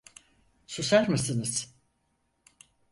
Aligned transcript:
Susar 0.67 1.07
mısınız? 1.07 1.73